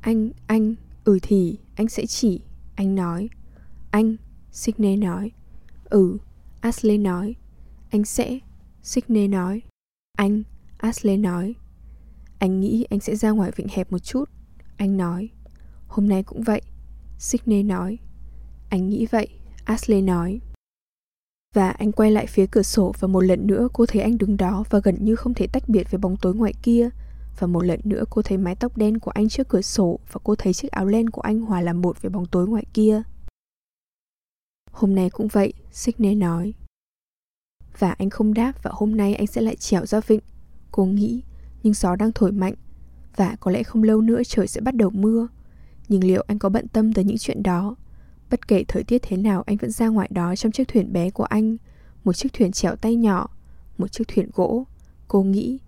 Anh, 0.00 0.30
anh, 0.46 0.74
ừ 1.04 1.18
thì, 1.22 1.58
anh 1.74 1.88
sẽ 1.88 2.06
chỉ. 2.06 2.40
Anh 2.74 2.94
nói. 2.94 3.28
Anh, 3.90 4.16
sydney 4.52 4.96
nói. 4.96 5.30
Ừ, 5.84 6.18
Ashley 6.60 6.98
nói. 6.98 7.34
Anh 7.90 8.04
sẽ, 8.04 8.38
sydney 8.82 9.28
nói. 9.28 9.62
Anh, 10.16 10.42
Ashley 10.78 11.16
nói. 11.16 11.54
Anh 12.38 12.60
nghĩ 12.60 12.86
anh 12.90 13.00
sẽ 13.00 13.16
ra 13.16 13.30
ngoài 13.30 13.50
vịnh 13.56 13.68
hẹp 13.68 13.92
một 13.92 13.98
chút. 13.98 14.24
Anh 14.76 14.96
nói. 14.96 15.28
Hôm 15.86 16.08
nay 16.08 16.22
cũng 16.22 16.42
vậy. 16.42 16.62
sydney 17.18 17.62
nói. 17.62 17.98
Anh 18.68 18.88
nghĩ 18.88 19.06
vậy, 19.06 19.28
Ashley 19.64 20.02
nói. 20.02 20.40
Và 21.58 21.70
anh 21.70 21.92
quay 21.92 22.10
lại 22.10 22.26
phía 22.26 22.46
cửa 22.46 22.62
sổ 22.62 22.94
và 23.00 23.08
một 23.08 23.20
lần 23.20 23.46
nữa 23.46 23.68
cô 23.72 23.86
thấy 23.86 24.02
anh 24.02 24.18
đứng 24.18 24.36
đó 24.36 24.64
và 24.70 24.78
gần 24.78 24.96
như 25.00 25.16
không 25.16 25.34
thể 25.34 25.46
tách 25.46 25.68
biệt 25.68 25.90
với 25.90 25.98
bóng 25.98 26.16
tối 26.16 26.34
ngoài 26.34 26.52
kia. 26.62 26.90
Và 27.38 27.46
một 27.46 27.64
lần 27.64 27.80
nữa 27.84 28.04
cô 28.10 28.22
thấy 28.22 28.38
mái 28.38 28.54
tóc 28.54 28.76
đen 28.76 28.98
của 28.98 29.10
anh 29.10 29.28
trước 29.28 29.48
cửa 29.48 29.60
sổ 29.60 29.98
và 30.12 30.20
cô 30.24 30.34
thấy 30.34 30.52
chiếc 30.52 30.70
áo 30.70 30.86
len 30.86 31.10
của 31.10 31.20
anh 31.20 31.40
hòa 31.40 31.60
làm 31.60 31.80
một 31.80 32.02
với 32.02 32.10
bóng 32.10 32.26
tối 32.26 32.48
ngoài 32.48 32.64
kia. 32.72 33.02
Hôm 34.70 34.94
nay 34.94 35.10
cũng 35.10 35.28
vậy, 35.28 35.52
Sydney 35.72 36.14
nói. 36.14 36.54
Và 37.78 37.90
anh 37.90 38.10
không 38.10 38.34
đáp 38.34 38.62
và 38.62 38.70
hôm 38.74 38.96
nay 38.96 39.14
anh 39.14 39.26
sẽ 39.26 39.40
lại 39.40 39.56
trèo 39.56 39.86
ra 39.86 40.00
vịnh. 40.00 40.20
Cô 40.70 40.84
nghĩ, 40.84 41.22
nhưng 41.62 41.74
gió 41.74 41.96
đang 41.96 42.12
thổi 42.12 42.32
mạnh 42.32 42.54
và 43.16 43.36
có 43.40 43.50
lẽ 43.50 43.62
không 43.62 43.82
lâu 43.82 44.00
nữa 44.00 44.22
trời 44.26 44.46
sẽ 44.48 44.60
bắt 44.60 44.74
đầu 44.74 44.90
mưa. 44.90 45.28
Nhưng 45.88 46.04
liệu 46.04 46.24
anh 46.26 46.38
có 46.38 46.48
bận 46.48 46.68
tâm 46.68 46.92
tới 46.92 47.04
những 47.04 47.18
chuyện 47.18 47.42
đó? 47.42 47.76
Bất 48.30 48.48
kể 48.48 48.64
thời 48.68 48.84
tiết 48.84 49.02
thế 49.02 49.16
nào, 49.16 49.42
anh 49.46 49.56
vẫn 49.56 49.70
ra 49.70 49.88
ngoài 49.88 50.08
đó 50.12 50.36
trong 50.36 50.52
chiếc 50.52 50.68
thuyền 50.68 50.92
bé 50.92 51.10
của 51.10 51.24
anh. 51.24 51.56
Một 52.04 52.12
chiếc 52.12 52.32
thuyền 52.32 52.52
chèo 52.52 52.76
tay 52.76 52.96
nhỏ, 52.96 53.28
Một 53.78 53.92
chiếc 53.92 54.08
thuyền 54.08 54.30
gỗ. 54.34 54.66
Cô 55.08 55.22
nghĩ, 55.22 55.58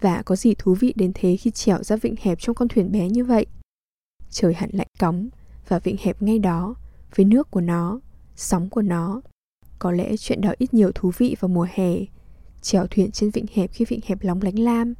Và 0.00 0.22
có 0.22 0.36
gì 0.36 0.54
thú 0.54 0.74
vị 0.74 0.92
đến 0.96 1.12
thế 1.14 1.36
khi 1.36 1.50
chèo 1.50 1.82
ra 1.82 1.96
vịnh 1.96 2.14
hẹp 2.22 2.40
trong 2.40 2.54
con 2.54 2.68
thuyền 2.68 2.92
bé 2.92 3.08
như 3.08 3.24
vậy? 3.24 3.46
Trời 4.30 4.54
hẳn 4.54 4.70
lạnh 4.72 4.86
cóng, 4.98 5.28
Và 5.68 5.78
vịnh 5.78 5.96
hẹp 6.00 6.22
ngay 6.22 6.38
đó, 6.38 6.74
Với 7.14 7.26
nước 7.26 7.50
của 7.50 7.60
nó, 7.60 8.00
Sóng 8.36 8.68
của 8.68 8.82
nó. 8.82 9.20
Có 9.78 9.92
lẽ 9.92 10.16
chuyện 10.16 10.40
đó 10.40 10.52
ít 10.58 10.74
nhiều 10.74 10.90
thú 10.94 11.12
vị 11.18 11.36
vào 11.40 11.48
mùa 11.48 11.66
hè. 11.72 11.94
Chèo 12.62 12.86
thuyền 12.86 13.10
trên 13.10 13.30
vịnh 13.30 13.46
hẹp 13.54 13.70
khi 13.72 13.84
vịnh 13.84 14.00
hẹp 14.06 14.22
lóng 14.22 14.42
lánh 14.42 14.58
lam, 14.58 14.94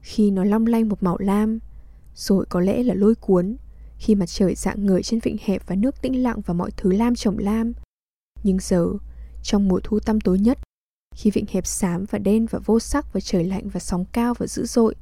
Khi 0.00 0.30
nó 0.30 0.44
long 0.44 0.66
lanh 0.66 0.88
một 0.88 1.02
màu 1.02 1.18
lam, 1.18 1.58
Rồi 2.14 2.46
có 2.48 2.60
lẽ 2.60 2.82
là 2.82 2.94
lôi 2.94 3.14
cuốn 3.14 3.56
khi 3.98 4.14
mặt 4.14 4.26
trời 4.26 4.54
dạng 4.54 4.86
người 4.86 5.02
trên 5.02 5.20
vịnh 5.20 5.36
hẹp 5.44 5.66
và 5.66 5.74
nước 5.74 6.02
tĩnh 6.02 6.22
lặng 6.22 6.40
và 6.46 6.54
mọi 6.54 6.70
thứ 6.76 6.92
lam 6.92 7.14
trồng 7.14 7.38
lam. 7.38 7.72
Nhưng 8.42 8.58
giờ, 8.60 8.88
trong 9.42 9.68
mùa 9.68 9.80
thu 9.84 10.00
tăm 10.00 10.20
tối 10.20 10.38
nhất, 10.38 10.58
khi 11.14 11.30
vịnh 11.30 11.46
hẹp 11.50 11.66
xám 11.66 12.04
và 12.10 12.18
đen 12.18 12.46
và 12.46 12.58
vô 12.64 12.80
sắc 12.80 13.12
và 13.12 13.20
trời 13.20 13.44
lạnh 13.44 13.68
và 13.68 13.80
sóng 13.80 14.04
cao 14.12 14.34
và 14.38 14.46
dữ 14.46 14.66
dội. 14.66 14.94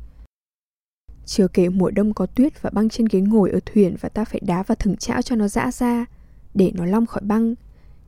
Chưa 1.25 1.49
kể 1.49 1.69
mùa 1.69 1.91
đông 1.91 2.15
có 2.15 2.27
tuyết 2.27 2.63
và 2.63 2.71
băng 2.71 2.89
trên 2.89 3.07
ghế 3.11 3.21
ngồi 3.21 3.51
ở 3.51 3.61
thuyền 3.67 3.97
và 4.01 4.09
ta 4.09 4.25
phải 4.25 4.41
đá 4.45 4.63
vào 4.63 4.77
thừng 4.77 4.97
chảo 4.97 5.23
cho 5.23 5.37
nó 5.37 5.49
dã 5.49 5.73
ra, 5.73 6.07
để 6.55 6.73
nó 6.75 6.85
long 6.85 7.07
khỏi 7.07 7.23
băng, 7.25 7.55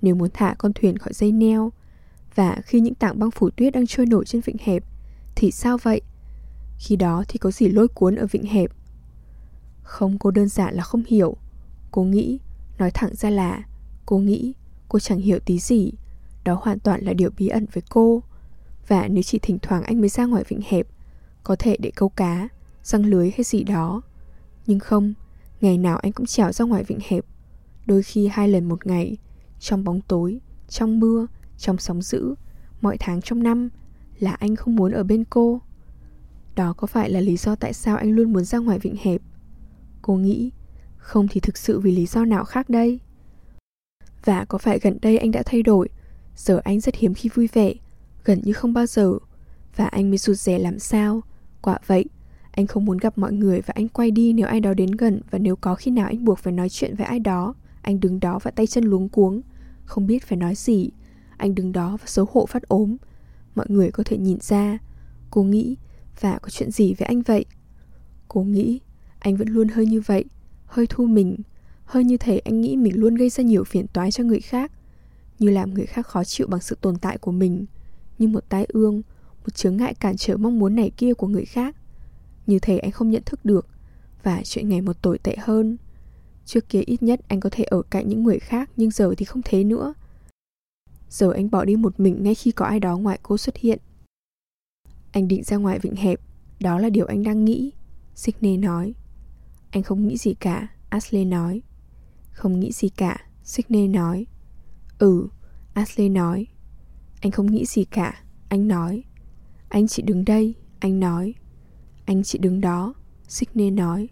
nếu 0.02 0.14
muốn 0.14 0.30
thả 0.34 0.54
con 0.58 0.72
thuyền 0.72 0.98
khỏi 0.98 1.12
dây 1.12 1.32
neo. 1.32 1.72
Và 2.34 2.60
khi 2.64 2.80
những 2.80 2.94
tảng 2.94 3.18
băng 3.18 3.30
phủ 3.30 3.50
tuyết 3.50 3.72
đang 3.72 3.86
trôi 3.86 4.06
nổi 4.06 4.24
trên 4.24 4.40
vịnh 4.40 4.56
hẹp, 4.60 4.84
thì 5.36 5.50
sao 5.50 5.78
vậy? 5.78 6.00
Khi 6.78 6.96
đó 6.96 7.24
thì 7.28 7.38
có 7.38 7.50
gì 7.50 7.68
lôi 7.68 7.88
cuốn 7.88 8.14
ở 8.14 8.26
vịnh 8.26 8.44
hẹp 8.46 8.70
không 9.88 10.18
cô 10.18 10.30
đơn 10.30 10.48
giản 10.48 10.74
là 10.74 10.82
không 10.82 11.02
hiểu. 11.06 11.36
Cô 11.90 12.02
nghĩ, 12.02 12.38
Nói 12.78 12.90
thẳng 12.90 13.14
ra 13.14 13.30
là, 13.30 13.62
Cô 14.06 14.18
nghĩ 14.18 14.54
Cô 14.88 14.98
chẳng 14.98 15.18
hiểu 15.18 15.38
tí 15.38 15.58
gì. 15.58 15.92
Đó 16.44 16.58
hoàn 16.62 16.78
toàn 16.78 17.04
là 17.04 17.12
điều 17.12 17.30
bí 17.38 17.48
ẩn 17.48 17.66
với 17.72 17.82
cô. 17.88 18.22
Và 18.88 19.08
nếu 19.08 19.22
chỉ 19.22 19.38
thỉnh 19.38 19.58
thoảng 19.62 19.82
anh 19.82 20.00
mới 20.00 20.08
ra 20.08 20.24
ngoài 20.24 20.44
vịnh 20.48 20.60
hẹp, 20.68 20.86
Có 21.42 21.56
thể 21.58 21.76
để 21.80 21.90
câu 21.96 22.08
cá, 22.08 22.48
Răng 22.82 23.06
lưới 23.06 23.30
hay 23.30 23.44
gì 23.44 23.62
đó. 23.62 24.02
Nhưng 24.66 24.78
không, 24.78 25.14
Ngày 25.60 25.78
nào 25.78 25.96
anh 25.96 26.12
cũng 26.12 26.26
trèo 26.26 26.52
ra 26.52 26.64
ngoài 26.64 26.84
vịnh 26.84 27.00
hẹp. 27.08 27.24
Đôi 27.86 28.02
khi 28.02 28.28
hai 28.32 28.48
lần 28.48 28.64
một 28.64 28.86
ngày, 28.86 29.16
Trong 29.60 29.84
bóng 29.84 30.00
tối, 30.00 30.40
Trong 30.68 31.00
mưa, 31.00 31.26
Trong 31.58 31.78
sóng 31.78 32.02
dữ, 32.02 32.34
Mọi 32.80 32.96
tháng 33.00 33.22
trong 33.22 33.42
năm, 33.42 33.68
Là 34.18 34.32
anh 34.32 34.56
không 34.56 34.76
muốn 34.76 34.92
ở 34.92 35.02
bên 35.02 35.24
cô. 35.30 35.60
Đó 36.54 36.74
có 36.76 36.86
phải 36.86 37.10
là 37.10 37.20
lý 37.20 37.36
do 37.36 37.54
tại 37.54 37.72
sao 37.72 37.96
anh 37.96 38.10
luôn 38.10 38.32
muốn 38.32 38.44
ra 38.44 38.58
ngoài 38.58 38.78
vịnh 38.78 38.96
hẹp? 39.02 39.22
Cô 40.08 40.14
nghĩ. 40.14 40.50
Không 40.96 41.28
thì 41.30 41.40
thực 41.40 41.56
sự 41.56 41.80
vì 41.80 41.92
lý 41.92 42.06
do 42.06 42.24
nào 42.24 42.44
khác 42.44 42.70
đây? 42.70 43.00
Và 44.24 44.44
có 44.44 44.58
phải 44.58 44.78
gần 44.78 44.98
đây 45.02 45.18
anh 45.18 45.30
đã 45.30 45.42
thay 45.46 45.62
đổi? 45.62 45.88
Giờ 46.36 46.60
anh 46.64 46.80
rất 46.80 46.94
hiếm 46.94 47.14
khi 47.14 47.28
vui 47.34 47.48
vẻ, 47.52 47.72
Gần 48.24 48.40
như 48.44 48.52
không 48.52 48.72
bao 48.72 48.86
giờ. 48.86 49.12
Và 49.76 49.86
anh 49.86 50.10
mới 50.10 50.18
rụt 50.18 50.36
rè 50.36 50.58
làm 50.58 50.78
sao? 50.78 51.20
Quả 51.62 51.78
vậy, 51.86 52.04
Anh 52.50 52.66
không 52.66 52.84
muốn 52.84 52.98
gặp 52.98 53.18
mọi 53.18 53.32
người 53.32 53.60
và 53.60 53.72
anh 53.76 53.88
quay 53.88 54.10
đi 54.10 54.32
nếu 54.32 54.46
ai 54.46 54.60
đó 54.60 54.74
đến 54.74 54.90
gần 54.90 55.20
Và 55.30 55.38
nếu 55.38 55.56
có 55.56 55.74
khi 55.74 55.90
nào 55.90 56.06
anh 56.06 56.24
buộc 56.24 56.38
phải 56.38 56.52
nói 56.52 56.68
chuyện 56.68 56.94
với 56.96 57.06
ai 57.06 57.18
đó. 57.18 57.54
Anh 57.82 58.00
đứng 58.00 58.20
đó 58.20 58.38
và 58.42 58.50
tay 58.50 58.66
chân 58.66 58.84
luống 58.84 59.08
cuống. 59.08 59.40
Không 59.84 60.06
biết 60.06 60.24
phải 60.24 60.38
nói 60.38 60.54
gì. 60.54 60.90
Anh 61.36 61.54
đứng 61.54 61.72
đó 61.72 61.96
và 62.00 62.06
xấu 62.06 62.26
hổ 62.32 62.46
phát 62.46 62.62
ốm. 62.62 62.96
Mọi 63.54 63.66
người 63.68 63.90
có 63.90 64.02
thể 64.06 64.18
nhìn 64.18 64.38
ra. 64.40 64.78
Cô 65.30 65.42
nghĩ, 65.42 65.76
Và 66.20 66.38
có 66.42 66.48
chuyện 66.48 66.70
gì 66.70 66.94
với 66.94 67.06
anh 67.06 67.22
vậy? 67.22 67.44
Cô 68.28 68.42
nghĩ 68.42 68.80
anh 69.18 69.36
vẫn 69.36 69.48
luôn 69.48 69.68
hơi 69.68 69.86
như 69.86 70.00
vậy, 70.00 70.24
Hơi 70.66 70.86
thu 70.86 71.06
mình, 71.06 71.36
Hơi 71.84 72.04
như 72.04 72.16
thể 72.16 72.38
anh 72.38 72.60
nghĩ 72.60 72.76
mình 72.76 73.00
luôn 73.00 73.14
gây 73.14 73.30
ra 73.30 73.44
nhiều 73.44 73.64
phiền 73.64 73.86
toái 73.86 74.10
cho 74.10 74.24
người 74.24 74.40
khác, 74.40 74.72
Như 75.38 75.50
làm 75.50 75.74
người 75.74 75.86
khác 75.86 76.06
khó 76.06 76.24
chịu 76.24 76.46
bằng 76.46 76.60
sự 76.60 76.76
tồn 76.80 76.98
tại 76.98 77.18
của 77.18 77.32
mình, 77.32 77.66
Như 78.18 78.28
một 78.28 78.44
tai 78.48 78.66
ương, 78.68 79.02
Một 79.44 79.54
chướng 79.54 79.76
ngại 79.76 79.94
cản 79.94 80.16
trở 80.16 80.36
mong 80.36 80.58
muốn 80.58 80.74
này 80.74 80.90
kia 80.96 81.14
của 81.14 81.26
người 81.26 81.44
khác. 81.44 81.76
Như 82.46 82.58
thể 82.58 82.78
anh 82.78 82.90
không 82.90 83.10
nhận 83.10 83.22
thức 83.26 83.44
được 83.44 83.66
Và 84.22 84.42
chuyện 84.44 84.68
ngày 84.68 84.80
một 84.80 85.02
tồi 85.02 85.18
tệ 85.18 85.36
hơn. 85.38 85.76
Trước 86.44 86.68
kia 86.68 86.80
ít 86.80 87.02
nhất 87.02 87.20
anh 87.28 87.40
có 87.40 87.50
thể 87.52 87.64
ở 87.64 87.82
cạnh 87.82 88.08
những 88.08 88.22
người 88.22 88.38
khác, 88.38 88.70
Nhưng 88.76 88.90
giờ 88.90 89.14
thì 89.16 89.24
không 89.24 89.42
thế 89.44 89.64
nữa. 89.64 89.94
Giờ 91.10 91.32
anh 91.32 91.50
bỏ 91.50 91.64
đi 91.64 91.76
một 91.76 92.00
mình 92.00 92.22
ngay 92.22 92.34
khi 92.34 92.50
có 92.50 92.64
ai 92.64 92.80
đó 92.80 92.96
ngoại 92.96 93.18
cô 93.22 93.38
xuất 93.38 93.56
hiện. 93.56 93.78
Anh 95.12 95.28
định 95.28 95.42
ra 95.44 95.56
ngoài 95.56 95.78
vịnh 95.78 95.96
hẹp, 95.96 96.20
Đó 96.60 96.78
là 96.78 96.90
điều 96.90 97.06
anh 97.06 97.22
đang 97.22 97.44
nghĩ, 97.44 97.72
Sydney 98.14 98.56
nói 98.56 98.94
anh 99.70 99.82
không 99.82 100.06
nghĩ 100.06 100.16
gì 100.16 100.34
cả, 100.34 100.68
Ashley 100.88 101.24
nói. 101.24 101.62
Không 102.32 102.60
nghĩ 102.60 102.72
gì 102.72 102.88
cả, 102.88 103.18
Sydney 103.42 103.88
nói. 103.88 104.26
Ừ, 104.98 105.28
Ashley 105.74 106.08
nói. 106.08 106.46
Anh 107.20 107.32
không 107.32 107.52
nghĩ 107.52 107.66
gì 107.66 107.84
cả, 107.84 108.22
anh 108.48 108.68
nói. 108.68 109.04
Anh 109.68 109.88
chỉ 109.88 110.02
đứng 110.02 110.24
đây, 110.24 110.54
anh 110.80 111.00
nói. 111.00 111.34
Anh 112.04 112.22
chỉ 112.22 112.38
đứng 112.38 112.60
đó, 112.60 112.94
Sydney 113.28 113.70
nói. 113.70 114.08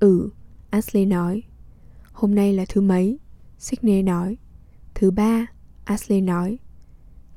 Ừ, 0.00 0.30
Ashley 0.70 1.06
nói. 1.06 1.42
Hôm 2.12 2.34
nay 2.34 2.52
là 2.52 2.64
thứ 2.68 2.80
mấy? 2.80 3.18
Sydney 3.58 4.02
nói. 4.02 4.36
Thứ 4.94 5.10
ba, 5.10 5.46
Ashley 5.84 6.20
nói. 6.20 6.58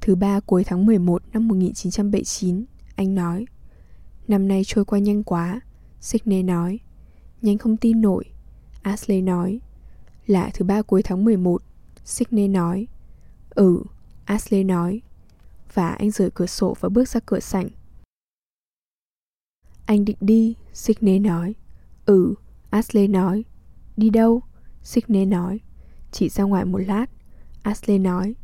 Thứ 0.01 0.15
ba 0.15 0.39
cuối 0.39 0.63
tháng 0.63 0.85
11 0.85 1.23
năm 1.33 1.47
1979, 1.47 2.65
anh 2.95 3.15
nói. 3.15 3.45
Năm 4.27 4.47
nay 4.47 4.61
trôi 4.65 4.85
qua 4.85 4.99
nhanh 4.99 5.23
quá, 5.23 5.61
Sydney 6.01 6.43
nói. 6.43 6.79
Nhanh 7.41 7.58
không 7.58 7.77
tin 7.77 8.01
nổi. 8.01 8.25
Ashley 8.82 9.22
nói. 9.22 9.60
Là 10.27 10.50
thứ 10.53 10.65
ba 10.65 10.82
cuối 10.82 11.03
tháng 11.03 11.25
11 11.25 11.62
Sydney 12.06 12.48
nói. 12.48 12.88
Ừ, 13.50 13.84
Ashley 14.25 14.63
nói. 14.63 15.01
Và 15.74 15.89
anh 15.89 16.12
rời 16.12 16.29
cửa 16.34 16.46
sổ 16.46 16.75
và 16.79 16.89
bước 16.89 17.10
ra 17.10 17.20
cửa 17.25 17.39
sảnh. 17.39 17.67
Anh 19.86 20.06
định 20.06 20.17
đi, 20.22 20.56
Sydney 20.74 21.20
nói. 21.20 21.56
Ừ, 22.06 22.34
Ashley 22.70 23.08
nói. 23.08 23.46
Đi 23.98 24.10
đâu? 24.10 24.41
Sydney 24.84 25.25
nói. 25.25 25.60
Chỉ 26.12 26.29
ra 26.29 26.44
ngoài 26.44 26.65
một 26.65 26.77
lát 26.77 27.06
Ashley 27.63 28.00
nói. 28.00 28.36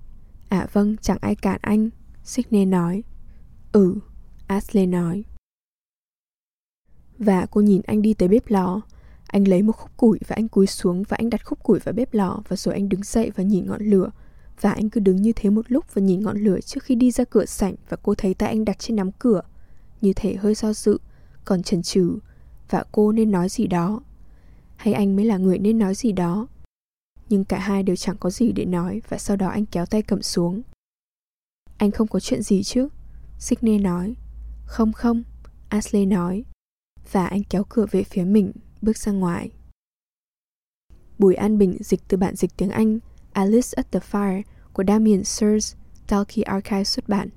À 0.50 0.68
vâng, 0.74 0.98
chẳng 0.98 1.18
ai 1.22 1.36
cản 1.36 1.60
anh 1.62 1.90
Sydney 2.24 2.66
nói. 2.66 3.04
Ừ, 3.72 3.96
Ashley 4.48 4.86
nói 4.86 5.24
và 7.24 7.46
cô 7.46 7.62
nhìn 7.62 7.82
anh 7.86 8.01
đi 8.01 8.13
tới 8.13 8.30
bếp 8.30 8.44
lò. 8.48 8.82
Anh 9.27 9.48
lấy 9.48 9.62
một 9.62 9.72
khúc 9.72 9.98
củi 9.98 10.20
và 10.27 10.36
anh 10.36 10.48
cúi 10.48 10.68
xuống 10.68 11.03
Và 11.03 11.18
anh 11.18 11.30
đặt 11.30 11.46
khúc 11.46 11.63
củi 11.63 11.80
vào 11.80 11.94
bếp 11.94 12.13
lò 12.13 12.42
Và 12.48 12.56
rồi 12.56 12.74
anh 12.74 12.89
đứng 12.89 13.03
dậy 13.03 13.32
và 13.36 13.44
nhìn 13.44 13.65
ngọn 13.65 13.82
lửa. 13.82 14.12
Và 14.62 14.72
anh 14.72 14.89
cứ 14.89 15.00
đứng 15.00 15.22
như 15.22 15.32
thế 15.36 15.50
một 15.50 15.65
lúc 15.72 15.86
và 15.94 16.01
nhìn 16.01 16.24
ngọn 16.24 16.38
lửa 16.38 16.60
Trước 16.62 16.84
khi 16.84 16.96
đi 16.96 17.12
ra 17.12 17.24
cửa 17.24 17.46
sảnh 17.46 17.75
Và 17.89 17.98
cô 18.03 18.15
thấy 18.15 18.34
tay 18.34 18.50
anh 18.50 18.65
đặt 18.65 18.80
trên 18.80 18.96
nắm 18.96 19.12
cửa. 19.12 19.42
Như 20.01 20.13
thể 20.15 20.36
hơi 20.36 20.56
do 20.56 20.74
dự, 20.74 20.98
Còn 21.46 21.63
chần 21.63 21.82
chừ. 21.82 22.18
Và 22.70 22.84
cô 22.92 23.12
nên 23.12 23.32
nói 23.32 23.50
gì 23.50 23.68
đó? 23.68 24.01
Hay 24.75 24.94
anh 24.94 25.15
mới 25.15 25.25
là 25.25 25.38
người 25.38 25.60
nên 25.60 25.80
nói 25.80 25.96
gì 25.96 26.12
đó? 26.12 26.48
Nhưng 27.30 27.46
cả 27.46 27.60
hai 27.60 27.84
đều 27.84 27.96
chẳng 27.96 28.18
có 28.20 28.30
gì 28.30 28.51
để 28.51 28.65
nói 28.65 29.01
Và 29.10 29.18
sau 29.18 29.38
đó 29.38 29.48
anh 29.48 29.65
kéo 29.65 29.86
tay 29.86 30.01
cầm 30.01 30.22
xuống. 30.22 30.62
Anh 31.77 31.92
không 31.92 32.08
có 32.08 32.20
chuyện 32.20 32.42
gì 32.42 32.63
chứ? 32.63 32.88
Sydney 33.39 33.80
nói. 33.80 34.15
Không 34.65 34.94
không, 34.94 35.24
Ashley 35.70 36.06
nói 36.06 36.44
và 37.12 37.27
anh 37.27 37.43
kéo 37.43 37.63
cửa 37.69 37.86
về 37.91 38.03
phía 38.03 38.24
mình, 38.24 38.51
bước 38.81 38.98
ra 38.98 39.12
ngoài. 39.12 39.51
Bùi 41.19 41.36
An 41.36 41.57
Bình 41.57 41.77
dịch 41.79 42.00
từ 42.07 42.17
bản 42.17 42.36
dịch 42.36 42.51
tiếng 42.57 42.69
Anh 42.69 43.00
Alice 43.33 43.69
at 43.75 43.91
the 43.91 44.00
Fire 44.12 44.41
của 44.74 44.83
Damien 44.88 45.24
Sears, 45.24 45.75
Talkie 46.07 46.43
Archive 46.43 46.83
xuất 46.83 47.10
bản. 47.10 47.29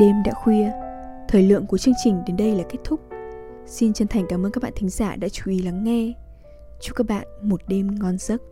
Đêm 0.00 0.22
đã 0.24 0.32
khuya, 0.34 0.72
thời 1.28 1.42
lượng 1.42 1.66
của 1.66 1.78
chương 1.78 1.94
trình 2.04 2.22
đến 2.26 2.36
đây 2.36 2.54
là 2.54 2.64
kết 2.68 2.78
thúc. 2.84 3.09
Xin 3.66 3.92
chân 3.92 4.08
thành 4.08 4.26
cảm 4.28 4.46
ơn 4.46 4.52
các 4.52 4.62
bạn 4.62 4.72
thính 4.76 4.88
giả 4.88 5.16
đã 5.16 5.28
chú 5.28 5.50
ý 5.50 5.62
lắng 5.62 5.84
nghe. 5.84 6.12
Chúc 6.80 6.96
các 6.96 7.06
bạn 7.06 7.26
một 7.42 7.60
đêm 7.66 7.98
ngon 8.00 8.18
giấc. 8.18 8.42